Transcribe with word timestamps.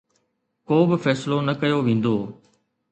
ڪو 0.67 0.77
به 0.89 0.95
فيصلو 1.03 1.37
نه 1.47 1.53
ڪيو 1.61 1.77
ويندو 1.85 2.15